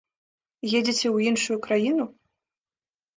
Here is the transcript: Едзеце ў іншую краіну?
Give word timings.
Едзеце 0.77 1.05
ў 1.15 1.33
іншую 1.33 1.57
краіну? 1.67 2.05